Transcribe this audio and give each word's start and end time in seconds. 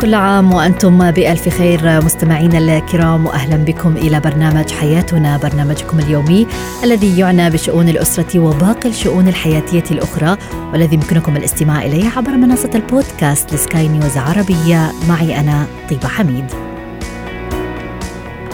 كل 0.00 0.14
عام 0.14 0.54
وأنتم 0.54 1.10
بألف 1.10 1.48
خير 1.48 2.04
مستمعينا 2.04 2.58
الكرام 2.58 3.26
واهلا 3.26 3.56
بكم 3.56 3.96
إلى 3.96 4.20
برنامج 4.20 4.70
حياتنا 4.70 5.36
برنامجكم 5.36 5.98
اليومي 5.98 6.46
الذي 6.84 7.18
يعنى 7.18 7.50
بشؤون 7.50 7.88
الأسرة 7.88 8.38
وباقي 8.38 8.88
الشؤون 8.88 9.28
الحياتية 9.28 9.84
الأخرى 9.90 10.36
والذي 10.72 10.94
يمكنكم 10.94 11.36
الاستماع 11.36 11.82
إليه 11.82 12.10
عبر 12.16 12.30
منصة 12.30 12.70
البودكاست 12.74 13.54
لسكاي 13.54 13.88
نيوز 13.88 14.16
عربية 14.16 14.92
معي 15.08 15.40
أنا 15.40 15.66
طيبة 15.90 16.08
حميد. 16.08 16.44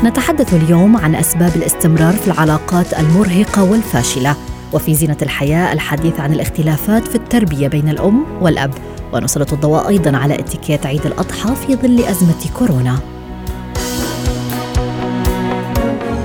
نتحدث 0.04 0.54
اليوم 0.54 0.96
عن 0.96 1.14
أسباب 1.14 1.56
الاستمرار 1.56 2.12
في 2.12 2.26
العلاقات 2.26 2.98
المرهقة 2.98 3.64
والفاشلة 3.64 4.36
وفي 4.74 4.94
زينة 4.94 5.16
الحياة 5.22 5.72
الحديث 5.72 6.20
عن 6.20 6.32
الاختلافات 6.32 7.08
في 7.08 7.14
التربية 7.14 7.68
بين 7.68 7.88
الأم 7.88 8.24
والأب 8.40 8.70
ونسلط 9.12 9.52
الضوء 9.52 9.88
أيضا 9.88 10.16
على 10.16 10.34
اتيكيت 10.34 10.86
عيد 10.86 11.06
الأضحى 11.06 11.54
في 11.54 11.76
ظل 11.76 12.04
أزمة 12.04 12.50
كورونا. 12.58 12.98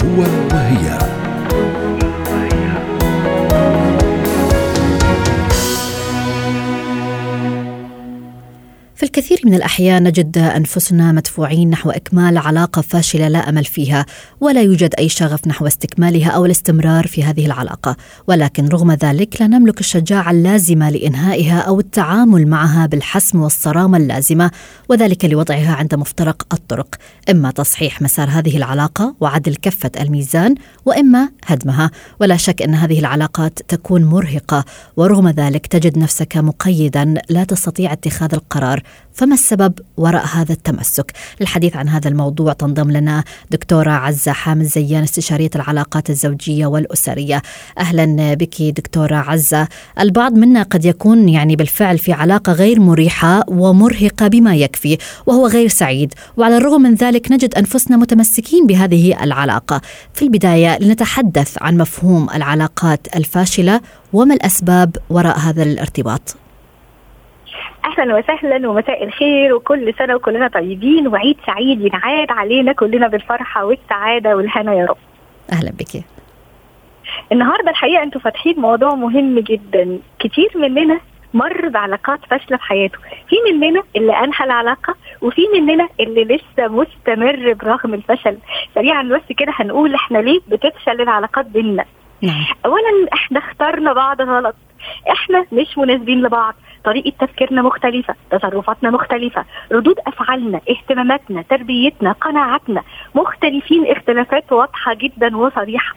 هو 0.03 0.22
وهي 0.52 1.19
الكثير 9.20 9.41
من 9.46 9.54
الأحيان 9.54 10.04
نجد 10.04 10.38
أنفسنا 10.38 11.12
مدفوعين 11.12 11.70
نحو 11.70 11.90
إكمال 11.90 12.38
علاقة 12.38 12.82
فاشلة 12.82 13.28
لا 13.28 13.50
أمل 13.50 13.66
فيها 13.66 14.05
ولا 14.42 14.61
يوجد 14.61 14.94
أي 15.00 15.09
شغف 15.09 15.48
نحو 15.48 15.67
استكمالها 15.67 16.30
أو 16.30 16.45
الاستمرار 16.45 17.08
في 17.08 17.23
هذه 17.23 17.45
العلاقة. 17.45 17.98
ولكن 18.28 18.67
رغم 18.67 18.92
ذلك 18.92 19.42
لا 19.42 19.48
نملك 19.48 19.80
الشجاعة 19.80 20.31
اللازمة 20.31 20.89
لإنهائها 20.89 21.59
أو 21.59 21.80
التعامل 21.80 22.48
معها 22.48 22.86
بالحسم 22.86 23.42
والصرامة 23.42 23.98
اللازمة 23.98 24.52
وذلك 24.89 25.26
لوضعها 25.26 25.76
عند 25.76 25.95
مفترق 25.95 26.45
الطرق. 26.54 26.95
إما 27.30 27.52
تصحيح 27.52 28.02
مسار 28.02 28.30
هذه 28.30 28.58
العلاقة 28.58 29.16
وعدل 29.20 29.56
كفة 29.56 29.92
الميزان 30.00 30.56
وإما 30.86 31.30
هدمها. 31.45 31.92
ولا 32.20 32.38
شك 32.38 32.61
أن 32.61 32.76
هذه 32.76 33.00
العلاقات 33.00 33.59
تكون 33.67 34.04
مرهقة 34.04 34.66
ورغم 34.98 35.30
ذلك 35.30 35.67
تجد 35.67 35.98
نفسك 35.98 36.38
مقيدا 36.38 37.14
لا 37.30 37.44
تستطيع 37.44 37.94
اتخاذ 37.94 38.33
القرار. 38.33 38.83
فما 39.13 39.33
السبب 39.33 39.73
وراء 39.97 40.25
هذا 40.25 40.53
التمسك؟ 40.53 41.13
للحديث 41.41 41.75
عن 41.75 41.89
هذا 41.89 42.07
الموضوع 42.07 42.53
تنضم 42.53 42.91
لنا 42.91 43.23
دكتورة 43.52 43.91
عزة 43.91 44.31
حامد 44.31 44.63
زيان 44.63 45.03
استشارية 45.03 45.49
العلاقات 45.55 46.09
الزوجية 46.09 46.65
والأسرية. 46.65 47.41
أهلا 47.77 48.33
بك 48.33 48.61
دكتورة 48.61 49.15
عزة. 49.15 49.67
البعض 49.99 50.33
منا 50.33 50.63
قد 50.63 50.85
يكون 50.85 51.30
يعني 51.30 51.55
بالفعل 51.55 51.97
في 51.97 52.13
علاقة 52.13 52.53
غير 52.53 52.80
مريحة 52.80 53.43
ومرهقة 53.47 54.27
بما 54.27 54.55
يكفي 54.55 54.97
وهو 55.25 55.47
غير 55.47 55.67
سعيد. 55.67 56.13
وعلى 56.37 56.57
الرغم 56.57 56.81
من 56.81 56.95
ذلك 56.95 57.31
نجد 57.31 57.55
أنفسنا 57.55 57.97
متمسكين 57.97 58.67
بهذه 58.67 59.23
العلاقة. 59.23 59.81
في 60.13 60.21
البداية 60.21 60.80
لنتحدث 60.80 61.55
عن 61.61 61.77
مفهوم 61.77 62.30
العلاقات 62.30 63.07
الفاشلة 63.15 63.81
وما 64.13 64.33
الأسباب 64.33 64.97
وراء 65.09 65.39
هذا 65.39 65.63
الارتباط؟ 65.63 66.35
أهلا 67.85 68.16
وسهلا 68.17 68.69
ومساء 68.69 69.03
الخير 69.03 69.55
وكل 69.55 69.94
سنة 69.97 70.16
وكلنا 70.16 70.47
طيبين 70.47 71.08
وعيد 71.08 71.38
سعيد 71.45 71.81
ينعاد 71.81 72.31
علينا 72.31 72.73
كلنا 72.73 73.08
بالفرحة 73.08 73.66
والسعادة 73.66 74.36
والهنا 74.36 74.73
يا 74.73 74.86
رب. 74.86 74.97
أهلا 75.53 75.71
بك. 75.71 76.03
النهارده 77.31 77.69
الحقيقة 77.69 78.03
أنتوا 78.03 78.21
فاتحين 78.21 78.59
موضوع 78.59 78.95
مهم 78.95 79.39
جدا. 79.39 79.99
كتير 80.20 80.49
مننا 80.55 80.99
مر 81.33 81.70
بعلاقات 81.70 82.20
فاشلة 82.30 82.58
في 82.58 82.64
حياته. 82.64 82.98
في 83.30 83.36
مننا 83.52 83.83
اللي 83.95 84.14
انهى 84.23 84.43
العلاقة 84.45 84.95
وفي 85.21 85.42
مننا 85.54 85.89
اللي 85.99 86.23
لسه 86.23 86.67
مستمر 86.67 87.54
برغم 87.54 87.93
الفشل. 87.93 88.37
سريعا 88.75 89.04
بس 89.04 89.36
كده 89.37 89.52
هنقول 89.55 89.93
إحنا 89.93 90.17
ليه 90.17 90.39
بتفشل 90.48 91.02
العلاقات 91.02 91.45
بينا. 91.45 91.86
نعم. 92.21 92.45
اولا 92.65 93.08
إحنا 93.14 93.39
اخترنا 93.39 93.93
بعض 93.93 94.21
غلط. 94.21 94.55
إحنا 95.11 95.45
مش 95.52 95.77
مناسبين 95.77 96.22
لبعض. 96.22 96.55
طريقة 96.83 97.11
تفكيرنا 97.20 97.61
مختلفة 97.61 98.16
تصرفاتنا 98.32 98.89
مختلفة 98.89 99.45
ردود 99.72 99.95
أفعالنا 100.08 100.61
اهتماماتنا 100.70 101.42
تربيتنا 101.42 102.11
قناعاتنا. 102.11 102.83
مختلفين 103.16 103.88
اختلافات 103.88 104.52
واضحة 104.52 104.94
جدا 104.94 105.38
وصريحة. 105.38 105.95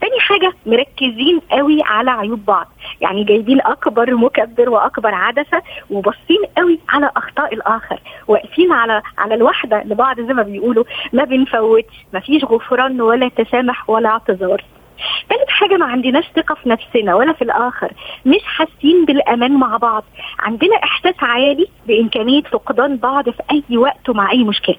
تاني 0.00 0.20
حاجة 0.20 0.52
مركزين 0.66 1.40
قوي 1.50 1.82
على 1.82 2.10
عيوب 2.10 2.44
بعض. 2.44 2.66
يعني 3.00 3.24
جايبين 3.24 3.60
أكبر 3.60 4.14
مكبر 4.14 4.70
وأكبر 4.70 5.14
عدسة 5.14 5.62
وباصين 5.90 6.42
قوي 6.56 6.78
على 6.88 7.10
أخطاء 7.16 7.54
الآخر. 7.54 8.00
واقفين 8.28 8.72
على 8.72 9.02
على 9.18 9.34
الواحدة 9.34 9.82
لبعض 9.82 10.20
زي 10.20 10.34
ما 10.34 10.42
بيقولوا. 10.42 10.84
ما 11.12 11.24
بنفوتش 11.24 11.94
مفيش 12.14 12.44
غفران 12.44 13.00
ولا 13.00 13.28
تسامح 13.28 13.90
ولا 13.90 14.08
اعتذار. 14.08 14.64
ثالث 15.28 15.48
حاجة 15.48 15.76
ما 15.76 15.86
عندناش 15.86 16.24
ثقة 16.36 16.54
في 16.54 16.68
نفسنا 16.68 17.14
ولا 17.14 17.32
في 17.32 17.42
الآخر. 17.42 17.92
مش 18.26 18.42
حاسين 18.44 19.04
بالأمان 19.04 19.52
مع 19.52 19.76
بعض. 19.76 20.04
عندنا 20.38 20.76
إحساس 20.76 21.14
عالي 21.20 21.68
بإمكانية 21.86 22.42
فقدان 22.42 22.96
بعض 22.96 23.30
في 23.30 23.42
أي 23.50 23.76
وقت 23.76 24.08
ومع 24.08 24.30
أي 24.30 24.44
مشكلة. 24.44 24.76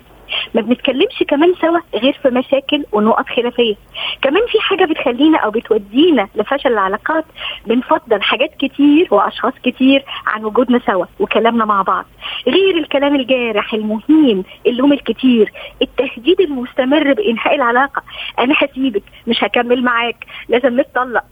ما 0.53 0.61
بنتكلمش 0.61 1.23
كمان 1.27 1.53
سوا 1.61 1.79
غير 1.95 2.13
في 2.23 2.29
مشاكل 2.29 2.85
ونقط 2.91 3.25
خلافية. 3.29 3.75
كمان 4.21 4.41
في 4.51 4.59
حاجة 4.59 4.85
بتخلينا 4.85 5.37
أو 5.37 5.51
بتودينا 5.51 6.27
لفشل 6.35 6.69
العلاقات 6.69 7.25
بنفضل 7.65 8.21
حاجات 8.21 8.51
كتير 8.59 9.07
وأشخاص 9.11 9.53
كتير 9.63 10.03
عن 10.27 10.43
وجودنا 10.45 10.79
سوا 10.85 11.05
وكلامنا 11.19 11.65
مع 11.65 11.81
بعض. 11.81 12.05
غير 12.47 12.77
الكلام 12.77 13.15
الجارح 13.15 13.73
المهين 13.73 14.43
اللوم 14.67 14.93
الكتير 14.93 15.51
التهديد 15.81 16.41
المستمر 16.41 17.13
بإنهاء 17.13 17.55
العلاقة. 17.55 18.01
أنا 18.39 18.55
هسيبك 18.57 19.03
مش 19.27 19.43
هكمل 19.43 19.83
معاك 19.83 20.25
لازم 20.49 20.79
نتطلق. 20.79 21.23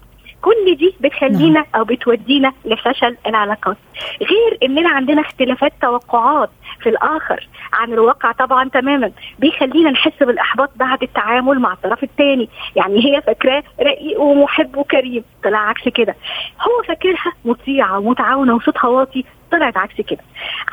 كل 0.42 0.76
دي 0.76 0.96
بتخلينا 1.00 1.66
أو 1.76 1.84
بتودينا 1.84 2.54
لفشل 2.66 3.18
العلاقات. 3.28 3.78
غير 4.22 4.58
إننا 4.64 4.90
عندنا 4.90 5.22
اختلافات 5.22 5.74
توقعات 5.82 6.50
في 6.80 6.90
الآخر 6.90 7.48
عن 7.74 7.94
الواقع 7.94 8.32
طبعا 8.32 8.70
تماما 8.70 9.12
بيخلينا 9.40 9.92
نحس 9.92 10.14
بالإحباط 10.20 10.70
بعد 10.76 11.04
التعامل 11.04 11.60
مع 11.60 11.74
الطرف 11.74 12.04
الثاني 12.04 12.50
يعني 12.76 13.06
هي 13.06 13.22
فاكراه 13.22 13.64
رقيق 13.82 14.22
ومحب 14.22 14.78
وكريم 14.78 15.24
طلع 15.44 15.58
عكس 15.58 15.90
كده. 15.90 16.16
هو 16.62 16.84
فاكرها 16.88 17.34
مطيعة 17.46 18.00
ومتعاونة 18.00 18.56
وصوتها 18.56 18.88
واطي 18.88 19.26
طلعت 19.52 19.78
عكس 19.78 19.96
كده. 20.02 20.20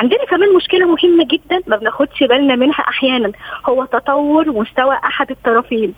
عندنا 0.00 0.24
كمان 0.24 0.54
مشكلة 0.54 0.86
مهمة 0.86 1.26
جدا 1.30 1.60
ما 1.66 1.76
بناخدش 1.76 2.22
بالنا 2.22 2.56
منها 2.56 2.80
أحيانا 2.88 3.32
هو 3.66 3.84
تطور 3.84 4.48
مستوى 4.52 4.94
أحد 4.94 5.30
الطرفين. 5.30 5.94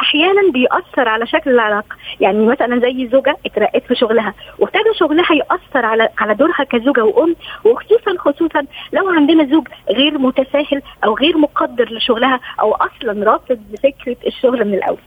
أحيانا 0.00 0.52
بيأثر 0.52 1.08
على 1.08 1.26
شكل 1.26 1.50
العلاقة. 1.50 1.96
يعني 2.20 2.46
مثلا 2.46 2.80
زي 2.80 3.08
زوجة 3.12 3.36
اترقت 3.46 3.82
في 3.88 3.94
شغلها 3.94 4.34
وابتدى 4.58 4.94
شغلها 4.98 5.32
يأثر 5.32 5.86
على 5.86 6.08
على 6.18 6.34
دورها 6.34 6.64
كزوجة 6.70 7.04
وأم 7.04 7.36
وخصوصا 7.64 8.16
خصوصا 8.18 8.66
لو 8.92 9.08
عندنا 9.08 9.44
زوج 9.44 9.68
غير 9.90 10.18
متساهل 10.18 10.82
أو 11.04 11.14
غير 11.16 11.38
مقدر 11.38 11.92
لشغلها 11.92 12.40
أو 12.60 12.72
أصلا 12.74 13.30
رافض 13.32 13.58
لفكرة 13.72 14.16
الشغل 14.26 14.64
من 14.64 14.74
الأول. 14.74 14.98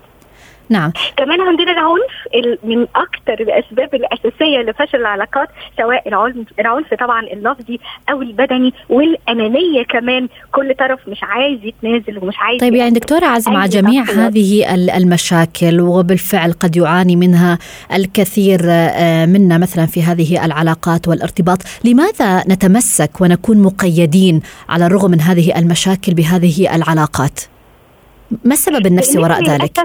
نعم. 0.69 0.91
كمان 1.17 1.41
عندنا 1.41 1.71
العنف 1.71 2.11
ال- 2.35 2.57
من 2.63 2.87
أكتر 2.95 3.33
الأسباب 3.43 3.95
الأساسية 3.95 4.57
لفشل 4.57 4.97
العلاقات 4.97 5.49
سواء 5.77 6.07
العنف 6.07 6.47
العنف 6.59 6.93
طبعا 6.93 7.21
اللفظي 7.23 7.79
أو 8.11 8.21
البدني 8.21 8.73
والأنانية 8.89 9.83
كمان. 9.89 10.27
كل 10.51 10.73
طرف 10.79 10.99
مش 11.07 11.19
عايز 11.23 11.59
يتنازل 11.63 12.23
ومش 12.23 12.35
عايز 12.37 12.59
طيب 12.61 12.75
يعني 12.75 12.91
دكتورة 12.91 13.25
عزة 13.25 13.51
مع 13.51 13.65
جميع 13.65 14.03
تفصيلات. 14.03 14.25
هذه 14.31 14.73
ال- 14.75 14.89
المشاكل 14.89 15.81
وبالفعل 15.81 16.51
قد 16.51 16.75
يعاني 16.77 17.15
منها 17.15 17.57
الكثير 17.93 18.59
آه، 18.65 19.25
منا 19.25 19.57
مثلا 19.57 19.85
في 19.85 20.03
هذه 20.03 20.45
العلاقات 20.45 21.07
والارتباط. 21.07 21.57
لماذا 21.85 22.43
نتمسك 22.49 23.21
ونكون 23.21 23.57
مقيدين 23.61 24.41
على 24.69 24.85
الرغم 24.85 25.11
من 25.11 25.21
هذه 25.21 25.59
المشاكل 25.59 26.13
بهذه 26.13 26.75
العلاقات؟ 26.75 27.39
ما 28.45 28.53
السبب 28.53 28.85
النفسي 28.85 29.19
وراء 29.19 29.43
ذلك؟ 29.43 29.79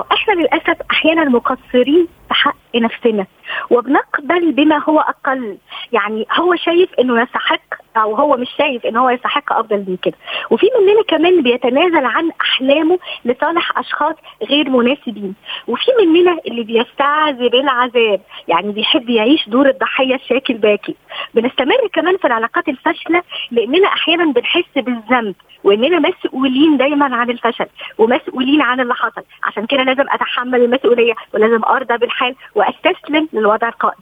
إحنا 0.00 0.32
للأسف 0.32 0.76
أحيانا 0.90 1.24
مقصرين 1.24 2.08
حق 2.34 2.56
نفسنا 2.74 3.26
وبنقبل 3.70 4.52
بما 4.52 4.78
هو 4.88 5.00
أقل. 5.00 5.56
يعني 5.92 6.26
هو 6.32 6.56
شايف 6.56 6.94
إنه 7.00 7.22
يستحق 7.22 7.60
أو 7.96 8.14
هو 8.14 8.36
مش 8.36 8.48
شايف 8.58 8.86
ان 8.86 8.96
هو 8.96 9.10
يستحق 9.10 9.52
أفضل 9.52 9.76
من 9.76 9.96
كده. 10.02 10.14
وفي 10.50 10.66
مننا 10.80 11.02
كمان 11.08 11.42
بيتنازل 11.42 12.04
عن 12.06 12.30
أحلامه 12.40 12.98
لصالح 13.24 13.78
أشخاص 13.78 14.14
غير 14.50 14.70
مناسبين. 14.70 15.34
وفي 15.68 15.90
مننا 16.00 16.38
اللي 16.46 16.62
بيستعذب 16.64 17.54
العذاب. 17.54 18.20
يعني 18.48 18.72
بيحب 18.72 19.10
يعيش 19.10 19.48
دور 19.48 19.68
الضحية 19.68 20.14
الشاكي 20.14 20.52
الباكي 20.52 20.94
بنستمر 21.34 21.88
كمان 21.92 22.16
في 22.16 22.26
العلاقات 22.26 22.68
الفاشلة 22.68 23.22
لأننا 23.50 23.88
أحيانا 23.88 24.32
بنحس 24.32 24.64
بالذنب 24.76 25.34
وإننا 25.64 25.98
مسؤولين 25.98 26.76
دايما 26.76 27.16
عن 27.16 27.30
الفشل 27.30 27.66
ومسؤولين 27.98 28.62
عن 28.62 28.80
اللي 28.80 28.94
حصل. 28.94 29.22
عشان 29.44 29.66
كده 29.66 29.82
لازم 29.82 30.04
أتحمل 30.10 30.62
المسؤولية 30.64 31.14
ولازم 31.34 31.64
أرضى 31.64 31.96
بالحال 32.24 32.34
وأستسلم 32.54 33.28
للوضع 33.32 33.68
القائم. 33.68 33.98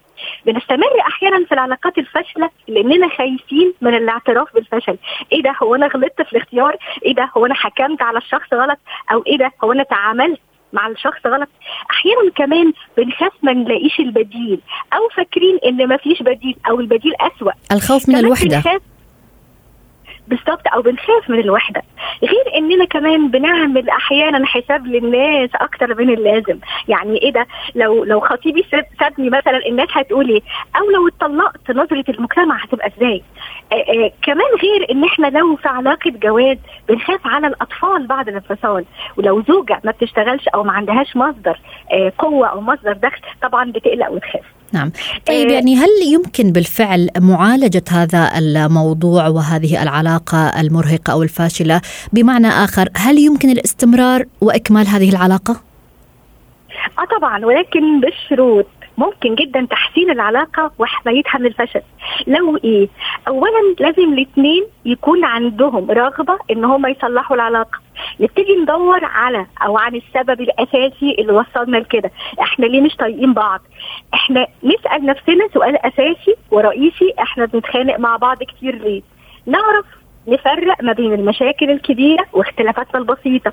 بنستمر 0.47 1.01
أحيانا 1.01 1.45
في 1.47 1.53
العلاقات 1.53 1.99
الفاشلة 1.99 2.51
لأننا 2.69 3.09
خايفين 3.09 3.75
من 3.81 3.95
الاعتراف 3.95 4.55
بالفشل. 4.55 4.99
إيه 5.33 5.43
ده؟ 5.43 5.55
هو 5.63 5.75
أنا 5.75 5.87
غلطت 5.87 6.23
في 6.23 6.33
الاختيار؟ 6.33 6.77
إيه 7.05 7.15
ده؟ 7.15 7.31
هو 7.37 7.47
أنا 7.47 7.55
حكمت 7.55 8.03
على 8.03 8.19
الشخص 8.19 8.53
غلط؟ 8.55 8.79
أو 9.13 9.25
إيه 9.27 9.39
ده؟ 9.39 9.51
هو 9.65 9.73
أنا 9.73 9.83
تعاملت 9.83 10.41
مع 10.73 10.87
الشخص 10.87 11.27
غلط؟ 11.27 11.49
أحيانا 11.91 12.31
كمان 12.37 12.73
بنخاف 12.97 13.33
ما 13.43 13.53
نلاقيش 13.53 14.01
البديل 14.01 14.61
أو 14.93 15.09
فاكرين 15.17 15.59
إن 15.67 15.89
ما 15.89 15.97
فيش 15.97 16.23
بديل 16.23 16.57
أو 16.69 16.81
البديل 16.81 17.13
أسوأ. 17.21 17.53
الخوف 17.73 18.09
من 18.09 18.17
الوحدة. 18.17 18.63
بالظبط 20.33 20.69
أو 20.75 20.83
بنخاف 20.83 21.31
من 21.31 21.39
الوحدة. 21.39 21.83
غير 22.23 22.57
إننا 22.57 22.85
كمان 22.85 23.29
بنعمل 23.31 23.89
أحيانا 23.91 24.47
حساب 24.47 24.87
للناس 24.87 25.51
أكتر 25.55 25.95
من 25.95 26.11
اللازم. 26.11 26.59
يعني 26.89 27.23
إيه 27.23 27.33
ده؟ 27.33 27.47
لو 27.75 28.05
لو 28.05 28.21
خطيبي 28.21 28.65
سابني 29.01 29.31
مثلا 29.31 29.67
الناس 29.67 29.89
هتقول 29.93 30.29
إيه 30.29 30.41
أو 30.77 30.91
لو 30.91 31.09
اتطلقت 31.09 31.71
نظرة 31.71 32.05
المجتمع 32.09 32.57
هتبقى 32.65 32.87
إزاي؟ 32.97 33.23
كمان 34.23 34.47
غير 34.63 34.91
إن 34.91 35.05
إحنا 35.05 35.27
لو 35.27 35.57
في 35.57 35.69
علاقة 35.69 36.11
جواز 36.11 36.59
بنخاف 36.89 37.21
على 37.27 37.47
الأطفال 37.47 38.07
بعد 38.07 38.29
الانفصال. 38.29 38.85
ولو 39.17 39.43
زوجة 39.49 39.81
ما 39.85 39.93
بتشتغلش 39.93 40.49
أو 40.49 40.63
ما 40.65 40.73
عندهاش 40.73 41.17
مصدر 41.17 41.59
قوة 42.19 42.47
أو 42.49 42.61
مصدر 42.61 42.93
دخل 42.93 43.21
طبعا 43.43 43.73
بتقلق 43.73 44.11
وتخاف. 44.11 44.45
نعم. 44.73 44.91
طيب 45.27 45.49
يعني 45.51 45.77
هل 45.77 45.89
يمكن 46.13 46.53
بالفعل 46.53 47.09
معالجة 47.19 47.85
هذا 47.91 48.31
الموضوع 48.39 49.29
وهذه 49.29 49.83
العلاقة 49.83 50.61
المرهقة 50.61 51.13
أو 51.13 51.23
الفاشلة 51.23 51.81
بمعنى 52.13 52.49
آخر 52.49 52.89
هل 52.97 53.19
يمكن 53.19 53.51
الاستمرار 53.51 54.25
وإكمال 54.41 54.87
هذه 54.87 55.11
العلاقة؟ 55.11 55.61
آه 56.99 57.19
طبعا 57.19 57.45
ولكن 57.47 58.01
بالشروط. 58.01 58.67
ممكن 58.99 59.35
جدا 59.35 59.67
تحسين 59.71 60.11
العلاقة 60.11 60.73
وحمايتها 60.79 61.39
من 61.39 61.47
الفشل. 61.47 61.81
لو 62.27 62.57
إيه 62.57 62.89
اولا 63.29 63.75
لازم 63.81 64.13
الاثنين 64.13 64.65
يكون 64.85 65.25
عندهم 65.25 65.91
رغبة 65.91 66.39
إن 66.51 66.65
هم 66.65 66.87
يصلحوا 66.87 67.37
العلاقة. 67.37 67.79
نبتدي 68.21 68.57
ندور 68.57 69.05
على 69.05 69.47
أو 69.67 69.79
عن 69.79 69.95
السبب 69.97 70.41
الأساسي 70.41 71.17
اللي 71.19 71.33
وصلنا 71.33 71.77
لكده. 71.77 72.11
إحنا 72.41 72.67
ليه 72.67 72.81
مش 72.81 72.97
طايقين 72.97 73.33
بعض؟ 73.35 73.61
إحنا 74.15 74.47
نسأل 74.63 75.07
نفسنا 75.07 75.49
سؤال 75.55 75.77
أساسي 75.87 76.35
ورئيسي 76.51 77.15
إحنا 77.19 77.45
بنتخانق 77.45 77.99
مع 77.99 78.17
بعض 78.17 78.43
كتير 78.43 78.75
ليه؟ 78.75 79.03
نعرف 79.47 79.85
نفرق 80.29 80.83
ما 80.83 80.93
بين 80.93 81.13
المشاكل 81.13 81.71
الكبيرة 81.71 82.27
واختلافاتنا 82.33 83.01
البسيطة. 83.01 83.53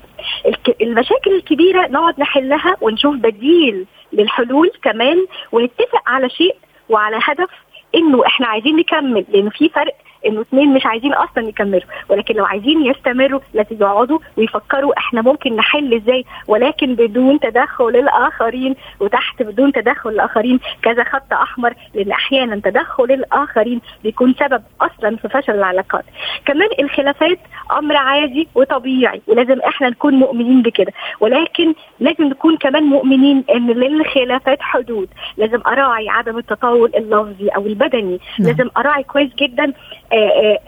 المشاكل 0.80 1.30
الكبيرة 1.34 1.86
نقعد 1.88 2.20
نحلها 2.20 2.76
ونشوف 2.80 3.14
بديل 3.16 3.86
للحلول 4.12 4.70
كمان 4.82 5.26
ونتفق 5.52 6.02
على 6.06 6.28
شيء 6.30 6.56
وعلى 6.88 7.18
هدف 7.22 7.48
إنه 7.94 8.26
إحنا 8.26 8.46
عايزين 8.46 8.76
نكمل 8.76 9.24
لأنه 9.28 9.50
في 9.50 9.68
فرق 9.68 9.94
انه 10.26 10.40
اثنين 10.40 10.74
مش 10.74 10.86
عايزين 10.86 11.12
أصلا 11.14 11.48
يكملوا 11.48 11.80
ولكن 12.08 12.34
لو 12.34 12.44
عايزين 12.44 12.86
يستمروا 12.86 13.40
لازم 13.54 13.76
يقعدوا 13.80 14.18
ويفكروا 14.36 14.98
إحنا 14.98 15.22
ممكن 15.22 15.56
نحل 15.56 15.94
إزاي 15.94 16.24
ولكن 16.48 16.94
بدون 16.94 17.40
تدخل 17.40 17.88
الاخرين 17.88 18.76
وتحت 19.00 19.42
بدون 19.42 19.72
تدخل 19.72 20.10
الاخرين. 20.10 20.60
كذا 20.82 21.04
خط 21.04 21.32
احمر 21.32 21.74
لأن 21.94 22.10
أحيانا 22.12 22.56
تدخل 22.56 23.04
الاخرين 23.04 23.80
بيكون 24.04 24.34
سبب 24.34 24.62
أصلا 24.80 25.16
في 25.16 25.28
فشل 25.28 25.54
العلاقات. 25.54 26.04
كمان 26.46 26.68
الخلافات 26.80 27.38
أمر 27.78 27.96
عادي 27.96 28.48
وطبيعي 28.54 29.20
ولازم 29.26 29.60
إحنا 29.60 29.88
نكون 29.88 30.14
مؤمنين 30.14 30.62
بكده. 30.62 30.92
ولكن 31.20 31.74
لازم 32.00 32.24
نكون 32.24 32.56
كمان 32.56 32.82
مؤمنين 32.82 33.44
ان 33.54 33.66
للخلافات 33.70 34.62
حدود. 34.62 35.08
لازم 35.36 35.60
اراعي 35.66 36.08
عدم 36.08 36.38
التطاول 36.38 36.92
اللفظي 36.96 37.48
أو 37.48 37.66
البدني. 37.66 38.20
نعم. 38.38 38.48
لازم 38.48 38.70
اراعي 38.76 39.02
كويس 39.02 39.34
جدا 39.34 39.72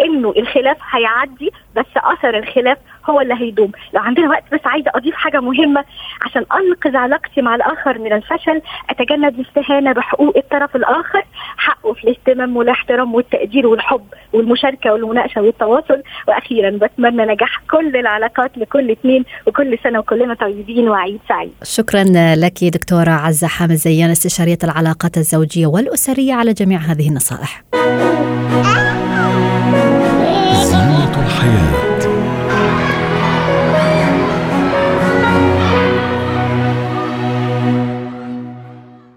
إنه 0.00 0.34
الخلاف 0.36 0.76
هيعدي 0.90 1.52
بس 1.76 1.86
أثر 1.96 2.38
الخلاف 2.38 2.78
هو 3.10 3.20
اللي 3.20 3.34
هيدوم. 3.34 3.72
لو 3.94 4.00
عندنا 4.00 4.28
وقت 4.28 4.44
بس 4.52 4.60
عايزة 4.64 4.90
أضيف 4.94 5.14
حاجة 5.14 5.40
مهمة. 5.40 5.84
عشان 6.22 6.44
أنقذ 6.52 6.96
علاقتي 6.96 7.42
مع 7.42 7.54
الآخر 7.54 7.98
من 7.98 8.12
الفشل 8.12 8.62
أتجنب 8.90 9.40
الاستهانة 9.40 9.92
بحقوق 9.92 10.36
الطرف 10.36 10.76
الآخر 10.76 11.22
حقه 11.56 11.92
في 11.92 12.04
الاهتمام 12.04 12.56
والاحترام 12.56 13.14
والتقدير 13.14 13.66
والحب 13.66 14.04
والمشاركة 14.32 14.92
والمناقشة 14.92 15.42
والتواصل. 15.42 16.02
وأخيرا 16.28 16.70
بتمنى 16.70 17.22
نجاح 17.22 17.62
كل 17.70 17.96
العلاقات 17.96 18.58
لكل 18.58 18.90
اثنين 18.90 19.24
وكل 19.46 19.78
سنة 19.84 19.98
وكلنا 19.98 20.34
طيبين 20.34 20.88
وعيد 20.88 21.20
سعيد. 21.28 21.52
شكرا 21.62 22.04
لك 22.36 22.64
دكتورة 22.64 23.10
عزة 23.10 23.46
حامد 23.46 23.74
زيان 23.74 24.10
استشارية 24.10 24.58
العلاقات 24.64 25.16
الزوجية 25.16 25.66
والأسرية 25.66 26.34
على 26.34 26.52
جميع 26.52 26.78
هذه 26.78 27.08
النصائح. 27.08 27.62
زينة 30.82 31.23
الحياة. 31.23 32.02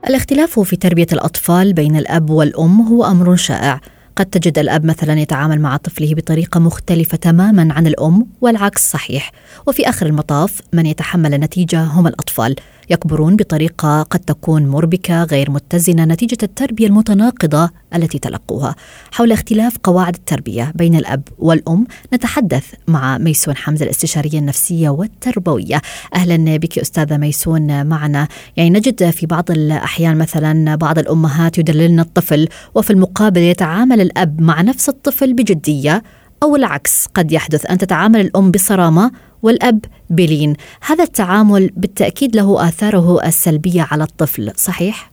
الاختلاف 0.10 0.60
في 0.60 0.76
تربية 0.76 1.08
الأطفال 1.12 1.74
بين 1.74 1.96
الأب 1.96 2.30
والأم 2.30 2.82
هو 2.82 3.06
أمر 3.06 3.36
شائع. 3.36 3.82
قد 4.16 4.26
تجد 4.26 4.60
الأب 4.60 4.86
مثلا 4.86 5.20
يتعامل 5.20 5.62
مع 5.62 5.78
طفله 5.78 6.14
بطريقة 6.16 6.60
مختلفة 6.60 7.18
تماما 7.18 7.74
عن 7.74 7.88
الأم 7.88 8.28
والعكس 8.42 8.92
صحيح. 8.92 9.32
وفي 9.68 9.90
آخر 9.90 10.06
المطاف 10.06 10.62
من 10.74 10.86
يتحمل 10.86 11.34
النتيجه 11.34 11.84
هم 11.84 12.08
الأطفال. 12.08 12.56
يكبرون 12.90 13.36
بطريقة 13.36 14.02
قد 14.02 14.20
تكون 14.20 14.68
مربكة 14.68 15.24
غير 15.24 15.52
متزنة 15.52 16.06
نتيجة 16.06 16.38
التربية 16.44 16.88
المتناقضة 16.88 17.70
التي 17.96 18.20
تلقوها. 18.20 18.76
حول 19.12 19.32
اختلاف 19.32 19.78
قواعد 19.84 20.16
التربية 20.16 20.72
بين 20.76 20.96
الأب 20.96 21.22
والأم 21.38 21.88
نتحدث 22.14 22.74
مع 22.88 23.18
ميسون 23.18 23.56
حمزة 23.56 23.86
الاستشارية 23.86 24.40
النفسية 24.40 24.90
والتربوية. 24.90 25.82
أهلا 26.16 26.58
بك 26.58 26.80
أستاذة 26.80 27.18
ميسون 27.18 27.86
معنا، 27.86 28.28
يعني 28.58 28.70
نجد 28.70 29.10
في 29.10 29.26
بعض 29.26 29.52
الأحيان 29.52 30.18
مثلا 30.18 30.76
بعض 30.76 31.00
الأمهات 31.00 31.58
يدللن 31.58 32.00
الطفل 32.00 32.48
وفي 32.76 32.92
المقابل 32.92 33.42
يتعامل 33.42 34.02
الأب 34.02 34.42
مع 34.42 34.62
نفس 34.62 34.90
الطفل 34.90 35.34
بجدية 35.34 36.04
أو 36.44 36.56
العكس 36.56 37.06
قد 37.14 37.32
يحدث 37.32 37.66
أن 37.66 37.78
تتعامل 37.78 38.20
الأم 38.20 38.52
بصرامة 38.52 39.12
والأب 39.46 39.80
بلين 40.10 40.54
هذا 40.90 41.04
التعامل 41.04 41.70
بالتأكيد 41.78 42.36
له 42.36 42.68
آثاره 42.68 43.20
السلبية 43.26 43.86
على 43.92 44.04
الطفل 44.04 44.52
صحيح؟ 44.52 45.10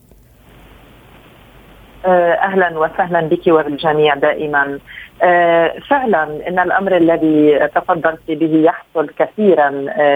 أهلا 2.43 2.79
وسهلا 2.79 3.21
بك 3.21 3.47
وبالجميع 3.47 4.15
دائما. 4.15 4.79
فعلا 5.91 6.23
إن 6.49 6.59
الأمر 6.59 6.97
الذي 6.97 7.69
تفضلت 7.75 8.21
به 8.29 8.63
يحصل 8.65 9.11
كثيرا 9.19 9.71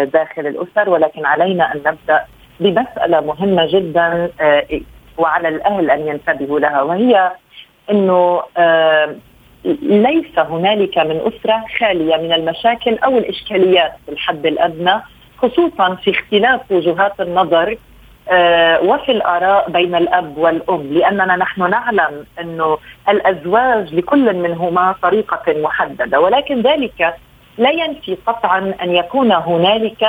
داخل 0.04 0.46
الأسر 0.46 0.90
ولكن 0.90 1.26
علينا 1.26 1.72
أن 1.74 1.78
نبدأ 1.78 2.24
بمسألة 2.60 3.20
مهمة 3.20 3.66
جدا 3.66 4.30
وعلى 5.18 5.48
الأهل 5.48 5.90
أن 5.90 6.08
ينتبهوا 6.08 6.60
لها 6.60 6.82
وهي 6.82 7.32
إنه 7.90 8.42
ليس 9.82 10.38
هنالك 10.38 10.98
من 10.98 11.20
أسرة 11.20 11.64
خالية 11.80 12.16
من 12.16 12.32
المشاكل 12.32 12.98
أو 12.98 13.18
الإشكاليات 13.18 13.92
في 14.06 14.12
الحد 14.12 14.46
الأدنى 14.46 15.02
خصوصا 15.38 15.94
في 15.94 16.10
اختلاف 16.10 16.60
وجهات 16.70 17.20
النظر 17.20 17.76
وفي 18.84 19.12
الآراء 19.12 19.70
بين 19.70 19.94
الأب 19.94 20.38
والأم 20.38 20.82
لأننا 20.92 21.36
نحن 21.36 21.70
نعلم 21.70 22.26
أنه 22.40 22.78
الأزواج 23.08 23.94
لكل 23.94 24.36
منهما 24.36 24.94
طريقة 25.02 25.60
محددة 25.62 26.20
ولكن 26.20 26.62
ذلك 26.62 27.14
لا 27.58 27.70
ينفي 27.70 28.16
قطعا 28.26 28.74
أن 28.82 28.94
يكون 28.94 29.32
هنالك 29.32 30.08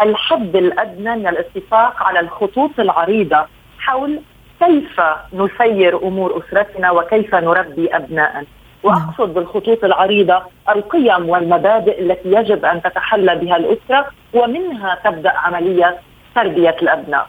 الحد 0.00 0.56
الأدنى 0.56 1.16
من 1.16 1.26
الاتفاق 1.28 2.02
على 2.02 2.20
الخطوط 2.20 2.70
العريضة 2.80 3.46
حول 3.78 4.20
كيف 4.60 5.00
نسير 5.32 5.96
أمور 6.02 6.42
أسرتنا 6.42 6.90
وكيف 6.90 7.34
نربي 7.34 7.96
ابناء 7.96 8.44
وأقصد 8.82 9.34
بالخطوط 9.34 9.84
العريضة 9.84 10.42
القيم 10.68 11.28
والمبادئ 11.28 12.00
التي 12.00 12.28
يجب 12.32 12.64
أن 12.64 12.82
تتحلى 12.82 13.34
بها 13.36 13.56
الأسرة 13.56 14.06
ومنها 14.34 14.98
تبدأ 15.04 15.30
عملية 15.30 15.96
تربية 16.34 16.76
الأبناء. 16.82 17.28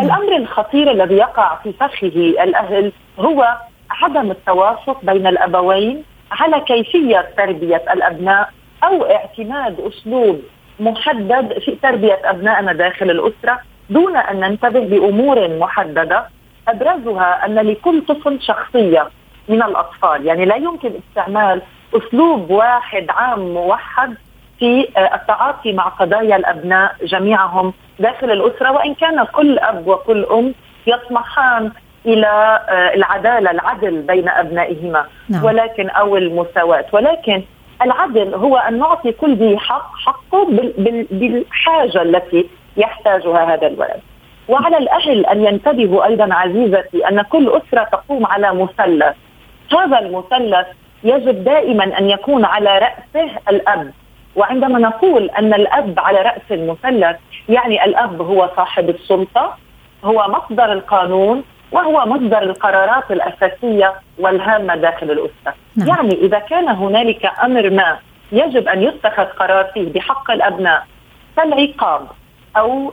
الأمر 0.00 0.36
الخطير 0.36 0.90
الذي 0.90 1.14
يقع 1.14 1.56
في 1.62 1.72
فخه 1.72 2.34
الأهل 2.44 2.92
هو 3.18 3.56
عدم 3.90 4.30
التوافق 4.30 5.04
بين 5.04 5.26
الأبوين 5.26 6.04
على 6.32 6.60
كيفية 6.60 7.28
تربية 7.36 7.82
الأبناء 7.92 8.50
أو 8.84 9.04
اعتماد 9.04 9.80
أسلوب 9.80 10.40
محدد 10.80 11.58
في 11.58 11.76
تربية 11.82 12.18
أبنائنا 12.24 12.72
داخل 12.72 13.10
الأسرة 13.10 13.58
دون 13.90 14.16
أن 14.16 14.40
ننتبه 14.40 14.80
بامور 14.80 15.58
محددة 15.58 16.26
أبرزها 16.68 17.46
أن 17.46 17.54
لكل 17.54 18.02
طفل 18.06 18.42
شخصية 18.42 19.08
من 19.48 19.62
الأطفال، 19.62 20.26
يعني 20.26 20.44
لا 20.44 20.56
يمكن 20.56 20.90
استعمال 21.08 21.62
أسلوب 21.94 22.50
واحد 22.50 23.06
عام 23.10 23.54
موحد 23.54 24.14
في 24.58 24.88
التعاطي 25.14 25.72
مع 25.72 25.84
قضايا 25.88 26.36
الأبناء 26.36 26.94
جميعهم 27.02 27.72
داخل 27.98 28.30
الأسرة 28.30 28.72
وإن 28.72 28.94
كان 28.94 29.24
كل 29.24 29.58
أب 29.58 29.86
وكل 29.86 30.24
أم 30.24 30.54
يطمحان 30.86 31.72
إلى 32.06 32.60
آه، 32.68 32.94
العدالة 32.94 33.50
العدل 33.50 34.02
بين 34.02 34.28
أبنائهما. 34.28 35.06
نعم. 35.28 35.44
ولكن 35.44 35.90
أو 35.90 36.16
المساواة. 36.16 36.84
ولكن 36.92 37.42
العدل 37.82 38.34
هو 38.34 38.56
أن 38.56 38.78
نعطي 38.78 39.12
كل 39.12 39.34
ذي 39.34 39.58
حق 39.58 39.90
حقه 39.96 40.46
بالحاجة 41.10 42.02
التي 42.02 42.48
يحتاجها 42.76 43.54
هذا 43.54 43.66
الولد. 43.66 44.00
وعلى 44.48 44.78
الأهل 44.78 45.26
أن 45.26 45.44
ينتبهوا 45.44 46.04
أيضا 46.04 46.34
عزيزتي 46.34 47.08
أن 47.08 47.22
كل 47.22 47.48
أسرة 47.48 47.84
تقوم 47.84 48.26
على 48.26 48.54
مثلث 48.54 49.14
هذا 49.78 49.98
المثلث 49.98 50.66
يجب 51.04 51.44
دائما 51.44 51.98
أن 51.98 52.10
يكون 52.10 52.44
على 52.44 52.78
رأسه 52.78 53.30
الأب 53.48 53.92
وعندما 54.36 54.78
نقول 54.78 55.30
أن 55.30 55.54
الأب 55.54 55.94
على 55.98 56.18
رأس 56.18 56.42
المثلث 56.50 57.16
يعني 57.48 57.84
الأب 57.84 58.22
هو 58.22 58.50
صاحب 58.56 58.88
السلطة 58.90 59.56
هو 60.04 60.26
مصدر 60.28 60.72
القانون 60.72 61.44
وهو 61.72 62.06
مصدر 62.06 62.42
القرارات 62.42 63.10
الأساسية 63.10 63.94
والهامة 64.18 64.76
داخل 64.76 65.10
الاسره 65.10 65.54
نعم. 65.76 65.88
يعني 65.88 66.14
إذا 66.14 66.38
كان 66.38 66.68
هنالك 66.68 67.32
أمر 67.44 67.70
ما 67.70 67.98
يجب 68.32 68.68
أن 68.68 68.82
يتخذ 68.82 69.24
قرار 69.24 69.64
فيه 69.64 69.92
بحق 69.92 70.30
الأبناء 70.30 70.86
كالعقاب 71.36 72.06
أو 72.56 72.92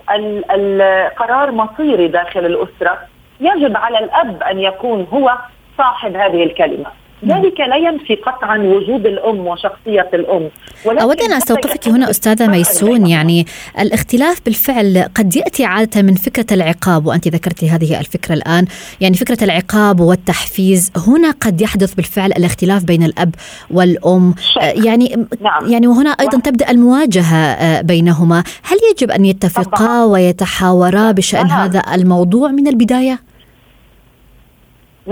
القرار 0.51 1.51
مصيري 1.51 2.07
داخل 2.07 2.45
الأسرة 2.45 2.97
يجب 3.39 3.77
على 3.77 3.99
الأب 3.99 4.43
أن 4.43 4.59
يكون 4.59 5.07
هو 5.13 5.37
صاحب 5.79 6.15
هذه 6.15 6.43
الكلمة. 6.43 6.85
ذلك 7.25 7.59
لا 7.59 7.75
ينفي 7.75 8.15
قطعا 8.15 8.57
وجود 8.57 9.05
الأم 9.05 9.47
وشخصية 9.47 10.09
الأم. 10.13 10.49
اود 10.85 11.21
ان 11.21 11.33
استوقفك 11.33 11.87
هنا 11.87 12.09
أستاذة 12.09 12.47
ميسون. 12.47 13.07
يعني 13.07 13.45
الاختلاف 13.79 14.41
بالفعل 14.45 15.09
قد 15.15 15.35
يأتي 15.35 15.65
عادة 15.65 16.01
من 16.01 16.13
فكرة 16.13 16.45
العقاب 16.51 17.05
وأنت 17.05 17.27
ذكرتي 17.27 17.69
هذه 17.69 17.99
الفكرة 17.99 18.33
الآن. 18.33 18.65
يعني 19.01 19.15
فكرة 19.15 19.43
العقاب 19.43 19.99
والتحفيز 19.99 20.91
هنا 21.07 21.31
قد 21.31 21.61
يحدث 21.61 21.93
بالفعل 21.93 22.31
الاختلاف 22.31 22.83
بين 22.83 23.03
الأب 23.03 23.35
والأم. 23.71 24.35
يعني 24.57 25.25
نعم. 25.41 25.71
يعني 25.71 25.87
وهنا 25.87 26.09
أيضا 26.09 26.39
تبدأ 26.39 26.71
المواجهة 26.71 27.81
بينهما. 27.81 28.43
هل 28.63 28.77
يجب 28.91 29.11
أن 29.11 29.25
يتفقا 29.25 30.05
ويتحاورا 30.05 31.11
بشأن 31.11 31.47
نعم. 31.47 31.61
هذا 31.61 31.81
الموضوع 31.93 32.51
من 32.51 32.67
البداية؟ 32.67 33.28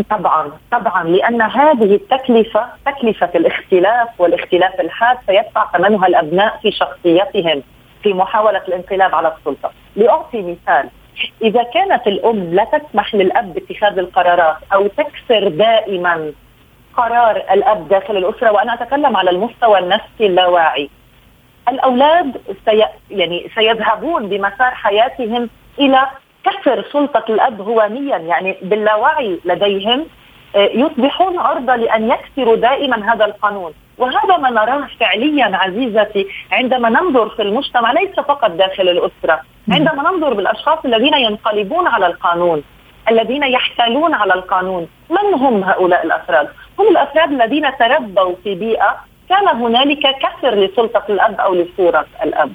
طبعا 0.04 0.52
طبعا 0.72 1.04
لأن 1.04 1.42
هذه 1.42 1.96
التكلفة 1.96 2.66
تكلفة 2.86 3.30
الاختلاف 3.36 4.10
والاختلاف 4.22 4.80
الحاد 4.80 5.18
سيدفع 5.28 5.72
ثمنها 5.72 6.08
الأبناء 6.08 6.60
في 6.62 6.72
شخصيتهم 6.72 7.64
في 8.04 8.14
محاولة 8.14 8.62
الانقلاب 8.68 9.16
على 9.16 9.34
السلطة، 9.38 9.72
لأعطي 9.96 10.42
مثال 10.42 10.90
إذا 11.42 11.64
كانت 11.64 12.08
الأم 12.08 12.44
لا 12.54 12.64
تسمح 12.64 13.16
للأب 13.16 13.54
باتخاذ 13.54 14.00
القرارات 14.00 14.58
أو 14.74 14.88
تكسر 14.88 15.48
دائما 15.48 16.32
قرار 16.98 17.36
الأب 17.36 17.88
داخل 17.90 18.18
الأسرة 18.18 18.52
وأنا 18.52 18.74
أتكلم 18.74 19.18
على 19.18 19.30
المستوى 19.30 19.80
النفسي 19.80 20.26
اللاواعي 20.26 20.90
الأولاد 21.70 22.42
سي 22.66 22.86
يعني 23.12 23.52
سيذهبون 23.56 24.30
بمسار 24.30 24.72
حياتهم 24.72 25.50
إلى 25.80 26.08
كسر 26.48 26.86
سلطة 26.94 27.24
الأب 27.30 27.62
هوانيا 27.62 28.18
يعني 28.18 28.58
باللاوعي 28.62 29.40
لديهم 29.46 30.06
آه، 30.56 30.70
يصبحون 30.74 31.40
عرضة 31.40 31.76
لأن 31.76 32.12
يكسروا 32.12 32.56
دائما 32.56 33.14
هذا 33.14 33.26
القانون 33.26 33.74
وهذا 33.98 34.38
ما 34.38 34.50
نراه 34.50 34.88
فعليا 35.00 35.58
عزيزتي 35.58 36.28
عندما 36.52 36.90
ننظر 36.90 37.30
في 37.30 37.42
المجتمع 37.42 37.92
ليس 37.92 38.16
فقط 38.16 38.52
داخل 38.52 38.90
الأسرة 38.90 39.42
عندما 39.72 40.12
ننظر 40.12 40.34
بالأشخاص 40.34 40.80
الذين 40.86 41.14
ينقلبون 41.14 41.88
على 41.88 42.08
القانون 42.08 42.64
الذين 43.12 43.44
يحتالون 43.44 44.14
على 44.14 44.34
القانون 44.34 44.88
من 45.10 45.34
هم 45.34 45.64
هؤلاء 45.64 46.06
الأفراد؟ 46.06 46.48
هم 46.80 46.88
الأفراد 46.88 47.32
الذين 47.32 47.78
تربوا 47.80 48.36
في 48.44 48.56
بيئة 48.56 48.98
كان 49.30 49.48
هنالك 49.48 50.16
كسر 50.20 50.56
لسلطة 50.56 51.04
الأب 51.10 51.40
أو 51.40 51.54
لصورة 51.54 52.06
الأب 52.24 52.52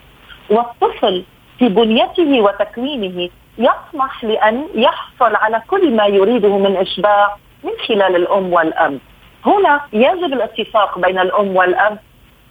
والطفل 0.50 1.24
في 1.58 1.68
بنيته 1.68 2.40
وتكوينه 2.40 3.28
يطمح 3.58 4.24
لأن 4.24 4.66
يحصل 4.74 5.36
على 5.36 5.62
كل 5.70 5.96
ما 5.96 6.06
يريده 6.06 6.58
من 6.58 6.76
إشباع 6.76 7.36
من 7.64 7.70
خلال 7.88 8.16
الأم 8.16 8.52
والأب. 8.52 8.98
هنا 9.46 9.80
يجب 9.92 10.32
الاتفاق 10.32 10.98
بين 10.98 11.18
الأم 11.18 11.56
والأب 11.56 11.98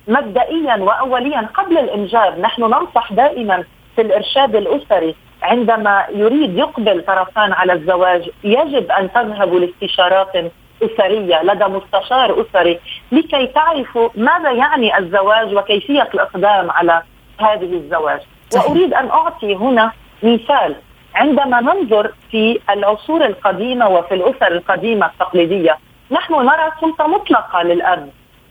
مبدئيا 0.07 0.75
وأوليا. 0.75 1.49
قبل 1.53 1.77
الإنجاب 1.77 2.39
نحن 2.39 2.61
ننصح 2.61 3.13
دائما 3.13 3.63
في 3.95 4.01
الإرشاد 4.01 4.55
الأسري 4.55 5.15
عندما 5.41 6.05
يريد 6.09 6.57
يقبل 6.57 7.05
طرفان 7.05 7.53
على 7.53 7.73
الزواج 7.73 8.29
يجب 8.43 8.91
أن 8.91 9.11
تذهبوا 9.13 9.59
لاستشارات 9.59 10.51
أسرية 10.83 11.43
لدى 11.43 11.65
مستشار 11.65 12.41
أسري 12.41 12.79
لكي 13.11 13.47
تعرفوا 13.47 14.09
ماذا 14.15 14.51
يعني 14.51 14.97
الزواج 14.97 15.55
وكيفية 15.55 16.09
الإقدام 16.13 16.71
على 16.71 17.03
هذه 17.39 17.73
الزواج. 17.73 18.19
وأريد 18.55 18.93
أن 18.93 19.09
أعطي 19.09 19.55
هنا 19.55 19.91
مثال. 20.23 20.75
عندما 21.15 21.61
ننظر 21.61 22.11
في 22.31 22.59
العصور 22.69 23.25
القديمة 23.25 23.87
وفي 23.89 24.13
الأسر 24.15 24.47
القديمة 24.51 25.05
التقليدية 25.05 25.77
نحن 26.11 26.33
نرى 26.33 26.71
سلطة 26.81 27.07
مطلقة 27.07 27.63
للاب 27.63 28.09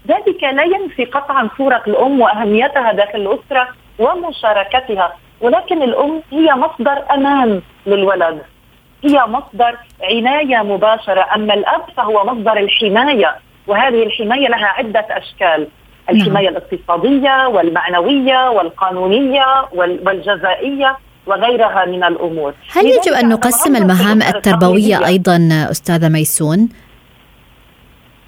ذلك 0.08 0.44
لا 0.44 0.62
ينفي 0.62 1.04
قطعا 1.04 1.48
صورة 1.58 1.82
الأم 1.86 2.20
وأهميتها 2.20 2.92
داخل 2.92 3.18
الأسرة 3.18 3.68
ومشاركتها 3.98 5.12
ولكن 5.40 5.82
الأم 5.82 6.22
هي 6.32 6.54
مصدر 6.54 7.02
أمان 7.14 7.62
للولد. 7.86 8.42
هي 9.04 9.20
مصدر 9.26 9.76
عناية 10.02 10.62
مباشرة. 10.62 11.26
أما 11.34 11.54
الأب 11.54 11.82
فهو 11.96 12.24
مصدر 12.24 12.56
الحماية 12.56 13.36
وهذه 13.66 14.02
الحماية 14.02 14.48
لها 14.48 14.66
عدة 14.66 15.06
أشكال. 15.10 15.68
الحماية 16.10 16.48
الاقتصادية 16.48 17.46
والمعنوية 17.48 18.50
والقانونية 18.50 19.44
والجزائية. 19.74 20.96
وغيرها 21.26 21.84
من 21.84 22.04
الأمور. 22.04 22.54
هل 22.72 22.86
يجب 22.86 23.12
أن 23.12 23.28
نقسم 23.28 23.76
المهام 23.76 24.22
التربوية 24.22 25.06
أيضا 25.06 25.48
أستاذة 25.70 26.08
ميسون؟ 26.08 26.68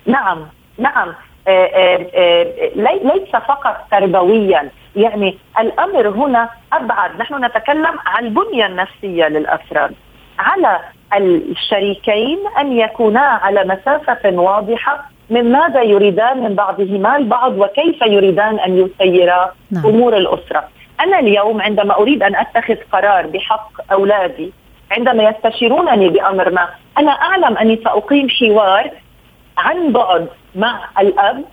نعم 0.07 0.47
نعم. 0.79 1.09
آه، 1.49 1.51
آه، 1.51 2.07
آه، 2.15 2.47
ليس 2.77 3.31
فقط 3.33 3.77
تربويا. 3.91 4.71
يعني 4.97 5.39
الأمر 5.61 6.09
هنا 6.09 6.49
أبعد. 6.73 7.11
نحن 7.21 7.45
نتكلم 7.45 7.95
عن 8.07 8.27
البنيه 8.27 8.67
النفسيه 8.67 9.29
للأفراد. 9.29 9.95
على 10.39 10.81
الشريكين 11.17 12.39
أن 12.59 12.73
يكونا 12.73 13.21
على 13.21 13.65
مسافة 13.65 14.31
واضحة 14.31 15.11
من 15.31 15.53
ماذا 15.53 15.83
يريدان 15.83 16.43
من 16.43 16.55
بعضهما 16.55 17.17
البعض 17.17 17.59
وكيف 17.59 18.03
يريدان 18.03 18.59
أن 18.59 18.79
يسيرا 18.79 19.53
نعم. 19.71 19.87
أمور 19.87 20.17
الأسرة. 20.17 20.69
أنا 21.01 21.19
اليوم 21.19 21.63
عندما 21.63 21.99
أريد 21.99 22.23
أن 22.23 22.37
أتخذ 22.37 22.77
قرار 22.93 23.27
بحق 23.27 23.93
أولادي 23.93 24.53
عندما 24.91 25.23
يستشيرونني 25.23 26.09
بأمر 26.09 26.51
ما 26.51 26.69
أنا 26.99 27.11
أعلم 27.11 27.57
أني 27.57 27.81
سأقيم 27.85 28.29
حوار 28.29 28.91
عن 29.59 29.93
بعد 29.93 30.29
مع 30.55 30.81
الأب 31.01 31.45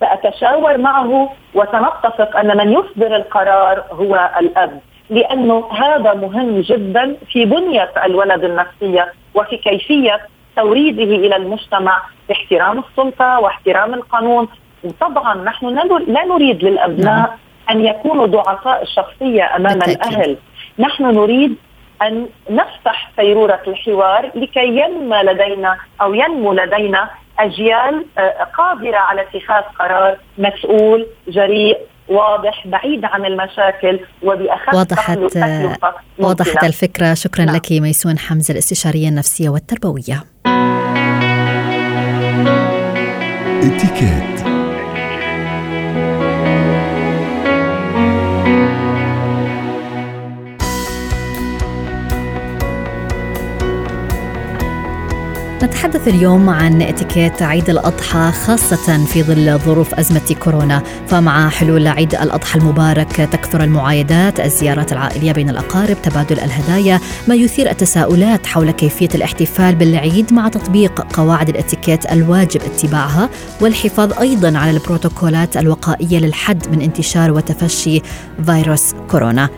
سأتشاور 0.00 0.78
معه 0.78 1.32
وسنتفق 1.54 2.36
أن 2.36 2.56
من 2.56 2.72
يصدر 2.72 3.16
القرار 3.16 3.84
هو 3.90 4.30
الأب 4.40 4.80
لأنه 5.10 5.68
هذا 5.72 6.14
مهم 6.14 6.60
جدا 6.60 7.16
في 7.32 7.44
بنية 7.44 7.90
الولد 8.04 8.44
النفسية 8.44 9.12
وفي 9.34 9.56
كيفية 9.56 10.20
توريده 10.56 11.02
إلى 11.02 11.36
المجتمع 11.36 12.02
باحترام 12.28 12.78
السلطة 12.78 13.40
واحترام 13.40 13.94
القانون 13.94 14.48
وطبعا 14.84 15.34
نحن 15.34 15.66
لا 16.06 16.24
نريد 16.24 16.64
للأبناء. 16.64 17.38
أن 17.70 17.84
يكونوا 17.84 18.26
ضعفاء 18.26 18.82
الشخصية 18.82 19.56
أمام 19.56 19.78
بالتأكيد. 19.78 20.12
الأهل. 20.12 20.36
نحن 20.78 21.04
نريد 21.04 21.56
أن 22.02 22.26
نفتح 22.50 23.10
سيروره 23.16 23.62
الحوار 23.66 24.30
لكي 24.34 24.66
ينمى 24.66 25.16
لدينا 25.16 25.76
أو 26.00 26.14
ينمو 26.14 26.52
لدينا 26.52 27.10
أجيال 27.38 28.04
آه، 28.18 28.48
قادرة 28.58 28.96
على 28.96 29.22
اتخاذ 29.22 29.62
قرار 29.78 30.16
مسؤول 30.38 31.06
جريء 31.28 31.78
واضح 32.08 32.66
بعيد 32.66 33.04
عن 33.04 33.24
المشاكل 33.24 34.00
وبأخف 34.22 34.74
وضحت 34.74 35.18
وضحت 36.18 36.64
الفكرة. 36.64 37.14
شكرا 37.14 37.44
نعم. 37.44 37.56
لك 37.56 37.72
ميسون 37.72 38.18
حمزة 38.18 38.52
الاستشارية 38.52 39.08
النفسية 39.08 39.48
والتربوية. 39.48 40.24
اتكات 43.62 44.41
نتحدث 55.82 56.08
اليوم 56.08 56.48
عن 56.48 56.82
اتيكيت 56.82 57.42
عيد 57.42 57.70
الأضحى 57.70 58.32
خاصة 58.32 59.04
في 59.04 59.22
ظل 59.22 59.58
ظروف 59.58 59.94
أزمة 59.94 60.36
كورونا. 60.40 60.82
فمع 61.08 61.48
حلول 61.48 61.86
عيد 61.86 62.14
الأضحى 62.14 62.58
المبارك 62.58 63.16
تكثر 63.16 63.64
المعايدات 63.64 64.40
الزيارات 64.40 64.92
العائلية 64.92 65.32
بين 65.32 65.50
الأقارب 65.50 65.96
تبادل 66.02 66.38
الهدايا 66.40 67.00
ما 67.28 67.34
يثير 67.34 67.70
التساؤلات 67.70 68.46
حول 68.46 68.70
كيفية 68.70 69.08
الاحتفال 69.14 69.74
بالعيد 69.74 70.32
مع 70.32 70.48
تطبيق 70.48 71.00
قواعد 71.00 71.48
الاتيكيت 71.48 72.12
الواجب 72.12 72.60
اتباعها 72.62 73.28
والحفاظ 73.60 74.12
أيضا 74.20 74.58
على 74.58 74.70
البروتوكولات 74.70 75.56
الوقائية 75.56 76.18
للحد 76.18 76.68
من 76.68 76.80
انتشار 76.80 77.32
وتفشي 77.32 78.02
فيروس 78.46 78.94
كورونا. 79.10 79.48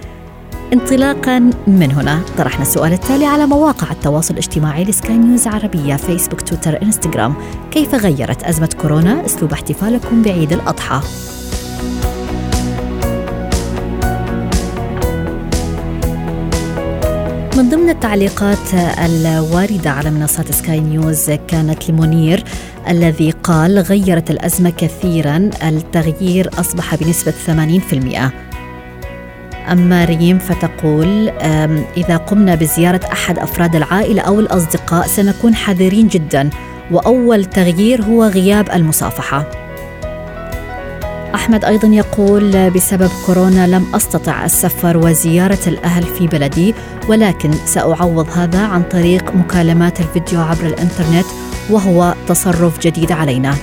انطلاقا 0.74 1.38
من 1.66 1.92
هنا. 1.92 2.22
طرحنا 2.38 2.62
السؤال 2.62 2.92
التالي 2.92 3.26
على 3.26 3.46
مواقع 3.46 3.90
التواصل 3.90 4.34
الاجتماعي 4.34 4.84
لسكاي 4.84 5.16
نيوز 5.16 5.46
عربية 5.46 5.96
فيسبوك 5.96 6.40
تويتر 6.40 6.82
انستغرام 6.82 7.34
كيف 7.70 7.94
غيرت 7.94 8.44
أزمة 8.44 8.74
كورونا؟ 8.82 9.26
أسلوب 9.26 9.52
احتفالكم 9.52 10.22
بعيد 10.22 10.52
الأضحى. 10.52 11.00
من 17.56 17.70
ضمن 17.70 17.90
التعليقات 17.90 18.74
الواردة 19.04 19.90
على 19.90 20.10
منصات 20.10 20.52
سكاي 20.52 20.80
نيوز 20.80 21.30
كانت 21.30 21.90
لمنير 21.90 22.44
الذي 22.88 23.30
قال 23.30 23.78
غيرت 23.78 24.30
الأزمة 24.30 24.70
كثيرا 24.70 25.50
التغيير 25.62 26.50
أصبح 26.60 26.94
بنسبة 26.94 27.32
80% 27.46 28.53
أما 29.73 30.04
ريم 30.04 30.38
فتقول 30.38 31.28
إذا 31.97 32.16
قمنا 32.16 32.54
بزيارة 32.54 33.00
أحد 33.12 33.38
أفراد 33.38 33.76
العائلة 33.76 34.23
أو 34.23 34.40
الأصدقاء 34.40 35.06
سنكون 35.06 35.54
حذرين 35.54 36.09
جدا 36.09 36.50
وأول 36.90 37.44
تغيير 37.44 38.02
هو 38.02 38.25
غياب 38.25 38.71
المصافحة. 38.71 39.44
أحمد 41.35 41.64
أيضا 41.64 41.88
يقول 41.88 42.71
بسبب 42.71 43.11
كورونا 43.26 43.66
لم 43.66 43.94
أستطع 43.94 44.44
السفر 44.44 44.97
وزيارة 44.97 45.59
الأهل 45.66 46.02
في 46.02 46.26
بلدي 46.26 46.75
ولكن 47.09 47.52
سأعوض 47.52 48.28
هذا 48.38 48.61
عن 48.61 48.83
طريق 48.83 49.35
مكالمات 49.37 50.00
الفيديو 50.00 50.40
عبر 50.40 50.66
الإنترنت 50.66 51.26
وهو 51.71 52.14
تصرف 52.28 52.80
جديد 52.80 53.12
علينا. 53.12 53.54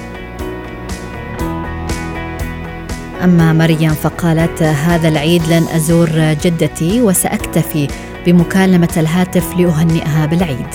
أما 3.23 3.53
مريم 3.53 3.89
فقالت 3.89 4.63
هذا 4.63 5.07
العيد 5.07 5.41
لن 5.47 5.63
أزور 5.75 6.09
جدتي 6.43 7.01
وسأكتفي 7.01 7.87
بمكالمة 8.25 8.89
الهاتف 8.97 9.57
لأهنئها 9.57 10.25
بالعيد. 10.25 10.67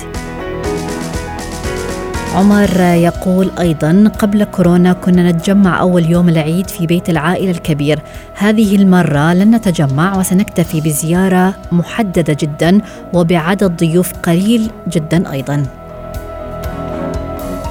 عمر 2.35 2.81
يقول 2.81 3.51
أيضا 3.59 4.13
قبل 4.19 4.45
كورونا 4.45 4.93
كنا 4.93 5.33
نتجمع 5.33 5.81
أول 5.81 6.11
يوم 6.11 6.29
العيد 6.29 6.71
في 6.71 6.87
بيت 6.87 7.11
العائلة 7.11 7.51
الكبير. 7.51 7.99
هذه 8.35 8.77
المرة 8.77 9.33
لن 9.33 9.55
نتجمع 9.55 10.19
وسنكتفي 10.19 10.81
بزيارة 10.81 11.55
محددة 11.73 12.37
جدا 12.41 12.81
وبعدد 13.13 13.77
ضيوف 13.77 14.13
قليل 14.13 14.71
جدا 14.89 15.33
أيضا. 15.33 15.67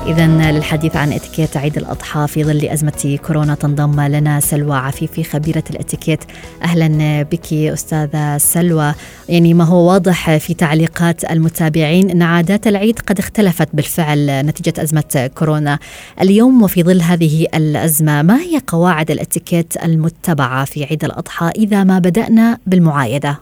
إذا 0.05 0.27
للحديث 0.27 0.95
عن 0.95 1.13
إتيكيت 1.13 1.57
عيد 1.57 1.77
الأضحى 1.77 2.27
في 2.27 2.43
ظل 2.43 2.65
أزمة 2.65 3.19
كورونا 3.27 3.55
تنضم 3.55 4.01
لنا 4.01 4.39
سلوى 4.39 4.77
عفيفي 4.77 5.23
خبيرة 5.23 5.63
الإتيكيت. 5.69 6.19
أهلا 6.63 7.23
بك 7.23 7.53
أستاذة 7.53 8.37
سلوى. 8.37 8.93
يعني 9.29 9.53
ما 9.53 9.63
هو 9.63 9.89
واضح 9.89 10.37
في 10.37 10.53
تعليقات 10.53 11.31
المتابعين 11.31 12.09
أن 12.09 12.21
عادات 12.21 12.67
العيد 12.67 12.99
قد 12.99 13.19
اختلفت 13.19 13.67
بالفعل 13.73 14.45
نتيجة 14.45 14.83
أزمة 14.83 15.29
كورونا. 15.35 15.79
اليوم 16.21 16.63
وفي 16.63 16.83
ظل 16.83 17.01
هذه 17.01 17.47
الأزمة 17.55 18.21
ما 18.21 18.41
هي 18.41 18.61
قواعد 18.67 19.11
الإتيكيت 19.11 19.73
المتبعة 19.83 20.65
في 20.65 20.83
عيد 20.83 21.03
الأضحى 21.03 21.49
إذا 21.57 21.83
ما 21.83 21.99
بدأنا 21.99 22.57
بالمعايدة؟ 22.67 23.39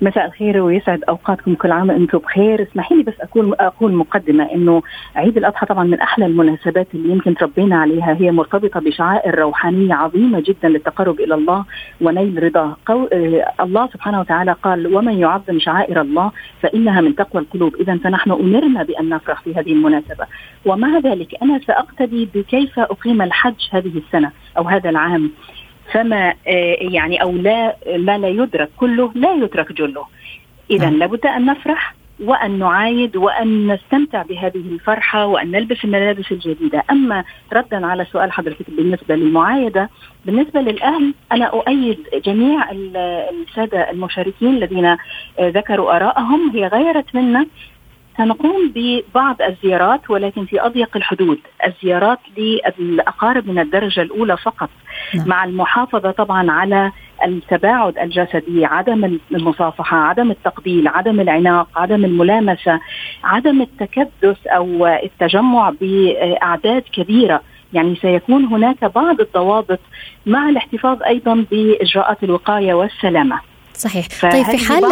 مساء 0.00 0.26
الخير 0.26 0.62
ويسعد 0.62 1.04
أوقاتكم 1.08 1.54
كل 1.54 1.72
عام 1.72 1.88
وأنتم 1.88 2.18
بخير. 2.18 2.62
اسمحي 2.62 2.94
لي 2.94 3.02
بس 3.02 3.20
اكون 3.20 3.54
أقول 3.60 3.92
مقدمة 3.92 4.52
إنه 4.52 4.82
عيد 5.16 5.36
الأضحى 5.36 5.66
طبعا 5.66 5.84
من 5.84 6.00
أحلى 6.00 6.26
المناسبات 6.26 6.86
اللي 6.94 7.12
يمكن 7.12 7.34
تربينا 7.34 7.80
عليها. 7.80 8.16
هي 8.20 8.30
مرتبطة 8.30 8.80
بشعائر 8.80 9.38
روحانية 9.38 9.94
عظيمة 9.94 10.40
جدا 10.40 10.68
للتقرب 10.68 11.20
إلى 11.20 11.34
الله 11.34 11.64
ونيل 12.00 12.42
رضاه 12.42 12.76
قو... 12.86 13.04
آه 13.12 13.52
الله 13.60 13.86
سبحانه 13.86 14.20
وتعالى 14.20 14.52
قال 14.52 14.96
ومن 14.96 15.18
يعظم 15.18 15.58
شعائر 15.58 16.00
الله 16.00 16.32
فإنها 16.60 17.00
من 17.00 17.14
تقوى 17.14 17.42
القلوب. 17.42 17.74
اذا 17.74 17.96
فنحن 17.96 18.30
أمرنا 18.30 18.82
بأن 18.82 19.08
نفرح 19.08 19.42
في 19.42 19.54
هذه 19.54 19.72
المناسبة. 19.72 20.26
ومع 20.66 20.98
ذلك 20.98 21.42
أنا 21.42 21.58
سأقتدي 21.58 22.28
بكيف 22.34 22.78
أقيم 22.78 23.22
الحج 23.22 23.68
هذه 23.72 23.98
السنة 24.06 24.30
أو 24.58 24.62
هذا 24.62 24.90
العام. 24.90 25.30
فما 25.92 26.34
آه، 26.46 26.76
يعني 26.80 27.22
أو 27.22 27.32
لا 27.32 27.76
ما 27.86 28.18
لا 28.18 28.28
يدرك 28.28 28.70
كله 28.76 29.12
لا 29.14 29.34
يترك 29.34 29.72
جله. 29.72 30.04
إذا 30.70 30.90
نعم. 30.90 30.98
لابد 30.98 31.26
أن 31.26 31.46
نفرح 31.46 31.94
وأن 32.20 32.58
نعايد 32.58 33.16
وأن 33.16 33.72
نستمتع 33.72 34.22
بهذه 34.22 34.56
الفرحة 34.56 35.26
وأن 35.26 35.50
نلبس 35.50 35.84
الملابس 35.84 36.32
الجديدة، 36.32 36.82
أما 36.90 37.24
ردا 37.52 37.86
على 37.86 38.04
سؤال 38.04 38.32
حضرتك 38.32 38.70
بالنسبة 38.70 39.14
للمعايدة، 39.14 39.90
بالنسبة 40.26 40.60
للأهل 40.60 41.14
أنا 41.32 41.44
أؤيد 41.44 41.98
جميع 42.24 42.70
السادة 42.70 43.90
المشاركين 43.90 44.48
الذين 44.48 44.84
آه، 44.86 44.98
ذكروا 45.40 45.96
ارائهم 45.96 46.50
هي 46.50 46.66
غيرت 46.66 47.14
منا 47.14 47.46
سنقوم 48.16 48.72
ببعض 48.74 49.42
الزيارات 49.42 50.10
ولكن 50.10 50.44
في 50.44 50.60
أضيق 50.60 50.96
الحدود، 50.96 51.38
الزيارات 51.66 52.18
للأقارب 52.78 53.48
من 53.48 53.58
الدرجة 53.58 54.02
الأولى 54.02 54.36
فقط 54.36 54.70
نعم. 55.14 55.28
مع 55.28 55.44
المحافظة 55.44 56.10
طبعا 56.10 56.50
على 56.50 56.92
التباعد 57.24 57.98
الجسدي، 57.98 58.64
عدم 58.64 59.18
المصافحة، 59.32 59.96
عدم 59.96 60.30
التقبيل، 60.30 60.88
عدم 60.88 61.20
العناق، 61.20 61.68
عدم 61.76 62.04
الملامسة، 62.04 62.80
عدم 63.24 63.62
التكدس 63.62 64.46
أو 64.46 64.86
التجمع 64.86 65.72
بأعداد 65.80 66.82
كبيرة، 66.92 67.40
يعني 67.72 67.96
سيكون 67.96 68.44
هناك 68.44 68.84
بعض 68.84 69.20
الضوابط 69.20 69.80
مع 70.26 70.48
الاحتفاظ 70.48 71.02
أيضا 71.02 71.44
بإجراءات 71.50 72.24
الوقاية 72.24 72.74
والسلامة. 72.74 73.51
صحيح 73.82 74.06
طيب 74.22 74.44
في 74.44 74.58
حال 74.58 74.84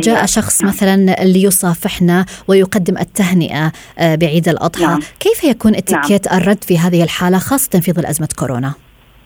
جاء 0.00 0.26
شخص 0.26 0.62
نعم. 0.62 0.70
مثلا 0.70 1.24
ليصافحنا 1.24 2.26
ويقدم 2.48 2.98
التهنئة 2.98 3.72
آه، 3.98 4.14
بعيد 4.14 4.48
الأضحى 4.48 4.84
نعم. 4.84 5.00
كيف 5.20 5.44
يكون 5.44 5.74
اتيكيت 5.74 6.28
نعم. 6.28 6.40
الرد 6.40 6.64
في 6.64 6.78
هذه 6.78 7.02
الحالة 7.02 7.38
خاصة 7.38 7.80
في 7.80 7.92
ظل 7.92 8.06
أزمة 8.06 8.28
كورونا؟ 8.38 8.74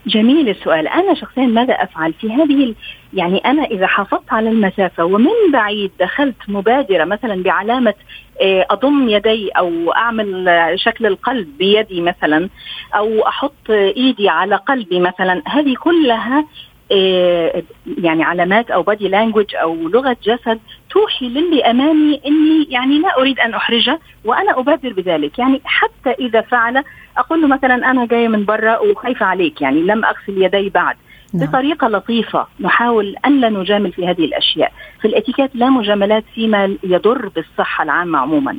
جميل 0.06 0.48
السؤال 0.48 0.88
أنا 0.88 1.14
شخصيا 1.14 1.46
ماذا 1.46 1.74
أفعل 1.74 2.12
في 2.12 2.32
هذه 2.32 2.74
يعني 3.14 3.38
أنا 3.38 3.64
إذا 3.64 3.86
حافظت 3.86 4.32
على 4.32 4.48
المسافة 4.48 5.04
ومن 5.04 5.52
بعيد 5.52 5.90
دخلت 6.00 6.36
مبادرة 6.48 7.04
مثلا 7.04 7.42
بعلامة 7.42 7.94
آه، 8.40 8.66
أضم 8.70 9.08
يدي 9.08 9.48
أو 9.48 9.92
أعمل 9.92 10.48
شكل 10.74 11.06
القلب 11.06 11.48
بيدي 11.58 12.00
مثلا 12.00 12.48
أو 12.94 13.28
أحط 13.28 13.70
إيدي 13.70 14.28
على 14.28 14.56
قلبي 14.56 15.00
مثلا 15.00 15.42
هذه 15.46 15.74
كلها 15.74 16.38
آه، 16.38 16.44
يعني 16.90 18.22
علامات 18.22 18.70
أو 18.70 18.82
بادي 18.82 19.08
لانجوج 19.08 19.56
أو 19.56 19.74
لغة 19.88 20.16
جسد 20.24 20.60
توحي 20.90 21.28
للي 21.28 21.64
أمامي 21.64 22.20
إني 22.26 22.66
يعني 22.70 22.98
لا 22.98 23.18
أريد 23.18 23.40
أن 23.40 23.54
أحرجه 23.54 24.00
وأنا 24.24 24.58
أبادر 24.58 24.92
بذلك. 24.92 25.38
يعني 25.38 25.60
حتى 25.64 26.10
إذا 26.10 26.40
فعل 26.40 26.84
أقول 27.16 27.42
له 27.42 27.48
مثلا 27.48 27.90
أنا 27.90 28.06
جاية 28.06 28.28
من 28.28 28.44
برا 28.44 28.78
وخايفة 28.78 29.26
عليك 29.26 29.60
يعني 29.60 29.80
لم 29.80 30.04
أغسل 30.04 30.42
يدي 30.42 30.68
بعد. 30.68 30.96
نعم. 31.34 31.46
بطريقة 31.46 31.88
لطيفة 31.88 32.46
نحاول 32.60 33.16
أن 33.26 33.40
لا 33.40 33.48
نجامل 33.48 33.92
في 33.92 34.06
هذه 34.06 34.24
الأشياء. 34.24 34.72
في 35.00 35.08
الاتيكيت 35.08 35.50
لا 35.54 35.70
مجاملات 35.70 36.24
فيما 36.34 36.76
يضر 36.84 37.28
بالصحة 37.28 37.84
العامة 37.84 38.18
عموما. 38.18 38.56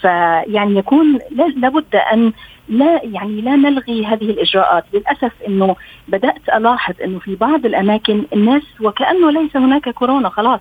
فيعني 0.00 0.78
يكون 0.78 1.18
لابد 1.56 1.96
أن 2.12 2.32
لا 2.68 3.00
يعني 3.04 3.40
لا 3.40 3.56
نلغي 3.56 4.06
هذه 4.06 4.24
الإجراءات. 4.24 4.84
للأسف 4.92 5.32
إنه 5.48 5.76
بدأت 6.08 6.48
ألاحظ 6.56 6.94
إنه 7.04 7.18
في 7.18 7.34
بعض 7.34 7.66
الأماكن 7.66 8.24
الناس 8.32 8.62
وكأنه 8.80 9.30
ليس 9.30 9.56
هناك 9.56 9.88
كورونا 9.88 10.28
خلاص. 10.28 10.60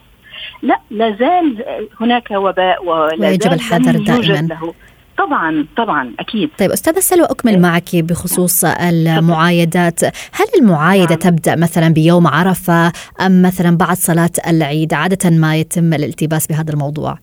لا 0.61 0.79
لا 0.91 1.15
زال 1.19 1.65
هناك 2.01 2.31
وباء 2.31 2.85
ولا 2.85 3.27
ويجب 3.27 3.53
الحذر 3.53 4.03
دائما. 4.03 4.47
له. 4.47 4.73
طبعا 5.17 5.65
طبعا 5.77 6.13
أكيد. 6.19 6.49
طيب 6.59 6.71
أستاذة 6.71 6.99
سلوى 6.99 7.25
أكمل 7.25 7.61
معك 7.61 7.95
بخصوص 7.95 8.65
المعايدات. 8.65 10.03
هل 10.05 10.45
المعايدة 10.61 11.09
نعم. 11.09 11.19
تبدأ 11.19 11.55
مثلا 11.55 11.89
بيوم 11.89 12.27
عرفة 12.27 12.91
أم 13.21 13.41
مثلا 13.41 13.77
بعد 13.77 13.97
صلاة 13.97 14.31
العيد؟ 14.47 14.93
عادة 14.93 15.29
ما 15.29 15.55
يتم 15.55 15.93
الالتباس 15.93 16.47
بهذا 16.47 16.73
الموضوع. 16.73 17.17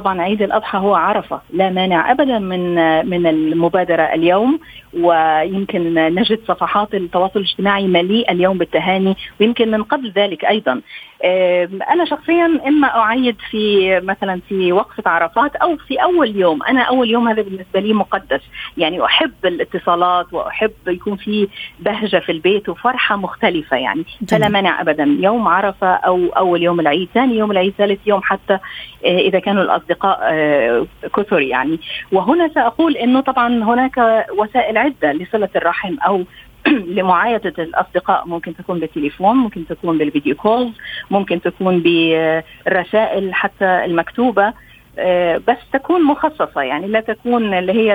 طبعا 0.00 0.22
عيد 0.22 0.42
الأضحى 0.42 0.78
هو 0.78 0.94
عرفة 0.94 1.40
لا 1.52 1.70
مانع 1.70 2.10
ابدا 2.10 2.38
من 2.38 2.74
من 3.06 3.26
المبادرة 3.26 4.02
اليوم 4.02 4.60
ويمكن 4.94 5.94
نجد 5.94 6.40
صفحات 6.48 6.94
التواصل 6.94 7.40
الاجتماعي 7.40 7.86
مليئه 7.86 8.32
اليوم 8.32 8.58
بالتهاني 8.58 9.16
ويمكن 9.40 9.70
من 9.70 9.82
قبل 9.82 10.12
ذلك 10.16 10.44
أيضا. 10.44 10.80
أنا 11.24 12.04
شخصيا 12.04 12.60
إما 12.66 12.96
أعيد 12.96 13.36
في 13.50 14.00
مثلا 14.00 14.40
في 14.48 14.72
وقفه 14.72 15.10
عرفات 15.10 15.56
أو 15.56 15.76
في 15.76 16.02
أول 16.02 16.36
يوم. 16.36 16.62
أنا 16.62 16.82
أول 16.82 17.10
يوم 17.10 17.28
هذا 17.28 17.42
بالنسبة 17.42 17.80
لي 17.80 17.92
مقدس. 17.92 18.40
يعني 18.76 19.04
أحب 19.04 19.32
الاتصالات 19.44 20.32
وأحب 20.32 20.72
يكون 20.86 21.16
في 21.16 21.48
بهجة 21.80 22.18
في 22.18 22.32
البيت 22.32 22.68
وفرحة 22.68 23.16
مختلفة 23.16 23.76
يعني. 23.76 24.04
فلا 24.28 24.48
مانع 24.48 24.80
ابدا. 24.80 25.16
يوم 25.20 25.48
عرفة 25.48 25.94
أو 25.94 26.26
أول 26.26 26.62
يوم 26.62 26.80
العيد 26.80 27.08
ثاني 27.14 27.38
يوم 27.38 27.50
العيد 27.50 27.74
ثالث 27.78 28.00
يوم 28.06 28.20
حتى 28.22 28.58
آه، 29.04 29.18
إذا 29.18 29.38
كانوا 29.38 29.62
الأصدقاء 29.62 30.18
آه، 30.22 30.86
كثر 31.16 31.40
يعني. 31.40 31.80
وهنا 32.12 32.48
سأقول 32.48 32.96
إنه 32.96 33.20
طبعا 33.20 33.64
هناك 33.64 34.26
وسائل 34.38 34.78
عدة 34.78 35.12
لصلة 35.12 35.48
الرحم 35.56 35.96
أو 36.06 36.24
لمعايدة 36.96 37.52
الأصدقاء. 37.58 38.26
ممكن 38.26 38.56
تكون 38.56 38.80
بالتليفون 38.80 39.36
ممكن 39.36 39.66
تكون 39.66 39.98
بالفيديو 39.98 40.34
كولز 40.34 40.72
ممكن 41.10 41.40
تكون 41.40 41.78
بالرسائل 41.78 43.34
حتى 43.34 43.84
المكتوبة. 43.84 44.52
آه، 44.98 45.40
بس 45.48 45.56
تكون 45.72 46.04
مخصصة 46.04 46.62
يعني 46.62 46.86
لا 46.86 47.00
تكون 47.00 47.54
اللي 47.54 47.72
هي 47.72 47.94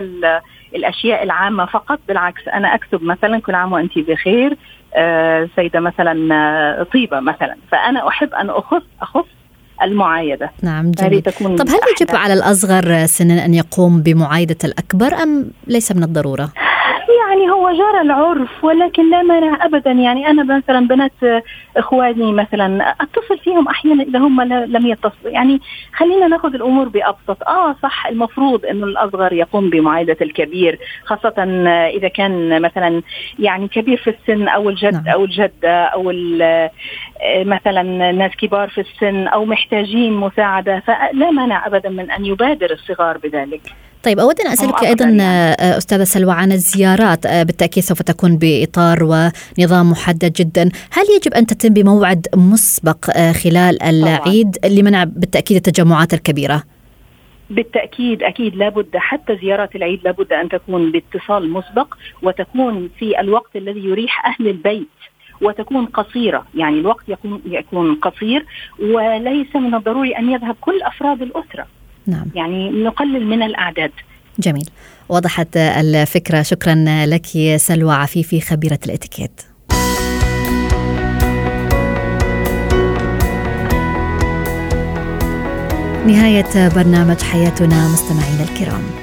الأشياء 0.75 1.23
العامة 1.23 1.65
فقط. 1.65 1.99
بالعكس 2.07 2.47
أنا 2.47 2.75
أكتب 2.75 3.03
مثلا 3.03 3.39
كل 3.41 3.55
عام 3.55 3.71
وأنت 3.73 3.99
بخير. 3.99 4.57
آه، 4.95 5.49
سيدة 5.55 5.79
مثلا 5.79 6.35
آه، 6.35 6.83
طيبة 6.83 7.19
مثلا. 7.19 7.55
فأنا 7.71 8.07
أحب 8.07 8.33
أن 8.33 8.49
أخص 8.49 8.83
أخص 9.01 9.25
المعايدة. 9.81 10.51
نعم 10.63 10.91
جميل. 10.91 11.21
تكون 11.21 11.55
طب 11.55 11.67
هل 11.67 11.79
يجب 12.01 12.15
على 12.15 12.33
الأصغر 12.33 13.05
سنا 13.05 13.45
أن 13.45 13.53
يقوم 13.53 14.01
بمعايدة 14.01 14.57
الأكبر 14.63 15.13
أم 15.23 15.51
ليس 15.67 15.91
من 15.91 16.03
الضرورة؟ 16.03 16.49
يعني 17.29 17.51
هو 17.51 17.71
جرى 17.71 18.01
العرف 18.01 18.63
ولكن 18.63 19.09
لا 19.09 19.21
مانع 19.21 19.65
ابدا. 19.65 19.91
يعني 19.91 20.27
أنا 20.27 20.57
مثلا 20.57 20.87
بنات 20.87 21.43
إخواني 21.77 22.31
مثلا 22.31 22.95
أتصل 23.01 23.37
فيهم 23.43 23.67
أحيانا 23.67 24.03
إذا 24.03 24.19
هم 24.19 24.41
لم 24.41 24.87
يتصلوا. 24.87 25.31
يعني 25.31 25.61
خلينا 25.93 26.27
نأخذ 26.27 26.53
الأمور 26.53 26.87
بأبسط. 26.87 27.43
آه 27.47 27.75
صح 27.83 28.07
المفروض 28.07 28.65
إنه 28.65 28.85
الأصغر 28.85 29.33
يقوم 29.33 29.69
بمعايدة 29.69 30.17
الكبير 30.21 30.79
خاصة 31.05 31.43
إذا 31.87 32.07
كان 32.07 32.61
مثلا 32.61 33.01
يعني 33.39 33.67
كبير 33.67 33.97
في 33.97 34.09
السن 34.09 34.47
أو 34.47 34.69
الجد 34.69 34.93
نعم. 34.93 35.13
أو 35.13 35.23
الجدة 35.23 35.83
أو 35.83 36.03
مثلا 37.45 38.11
ناس 38.11 38.31
كبار 38.35 38.69
في 38.69 38.81
السن 38.81 39.27
أو 39.27 39.45
محتاجين 39.45 40.13
مساعدة. 40.13 40.79
فلا 40.79 41.31
مانع 41.31 41.67
ابدا 41.67 41.89
من 41.89 42.11
أن 42.11 42.25
يبادر 42.25 42.71
الصغار 42.71 43.17
بذلك. 43.17 43.61
طيب 44.03 44.19
أود 44.19 44.41
أن 44.41 44.47
أسألك 44.47 44.83
أيضا 44.83 45.05
يعني. 45.05 45.77
أستاذة 45.77 46.03
سلوى 46.03 46.33
عن 46.33 46.51
الزيارات. 46.51 47.25
آه، 47.25 47.43
بالتأكيد 47.43 47.83
سوف 47.83 48.01
تكون 48.01 48.37
بإطار 48.37 49.03
ونظام 49.03 49.91
محدد 49.91 50.33
جدا. 50.33 50.69
هل 50.91 51.03
يجب 51.15 51.33
أن 51.33 51.45
تتم 51.45 51.73
بموعد 51.73 52.27
مسبق 52.35 53.09
آه، 53.17 53.31
خلال 53.31 53.83
العيد 53.83 54.57
لمنع 54.65 55.03
بالتأكيد 55.03 55.57
التجمعات 55.57 56.13
الكبيرة؟ 56.13 56.63
بالتأكيد 57.49 58.23
أكيد 58.23 58.55
لابد 58.55 58.97
حتى 58.97 59.37
زيارات 59.37 59.75
العيد 59.75 59.99
لابد 60.03 60.33
أن 60.33 60.49
تكون 60.49 60.91
باتصال 60.91 61.49
مسبق 61.49 61.95
وتكون 62.21 62.89
في 62.99 63.19
الوقت 63.19 63.55
الذي 63.55 63.79
يريح 63.85 64.25
أهل 64.25 64.47
البيت 64.47 64.87
وتكون 65.41 65.85
قصيرة. 65.85 66.45
يعني 66.55 66.79
الوقت 66.79 67.09
يكون 67.09 67.41
يكون 67.45 67.95
قصير 67.95 68.45
وليس 68.79 69.55
من 69.55 69.75
الضروري 69.75 70.11
أن 70.17 70.29
يذهب 70.29 70.55
كل 70.61 70.81
أفراد 70.81 71.21
الأسرة. 71.21 71.67
نعم. 72.07 72.25
يعني 72.35 72.69
نقلل 72.69 73.25
من 73.25 73.43
الأعداد. 73.43 73.91
جميل. 74.39 74.69
وضحت 75.09 75.57
الفكرة. 75.57 76.41
شكرا 76.41 77.05
لك 77.05 77.25
سلوى 77.57 77.93
عفيفي 77.93 78.41
خبيرة 78.41 78.79
الإتيكيت. 78.85 79.41
نهاية 86.07 86.69
برنامج 86.75 87.21
حياتنا 87.21 87.87
مستمعينا 87.87 88.43
الكرام. 88.43 89.02